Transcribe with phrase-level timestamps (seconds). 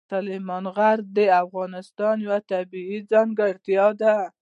[0.09, 4.15] سلیمان غر د افغانستان یوه طبیعي ځانګړتیا ده.